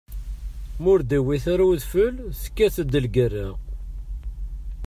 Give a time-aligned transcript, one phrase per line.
[0.81, 3.47] Ma ur d-iwwit ara udfel, tekkat-d lgerra.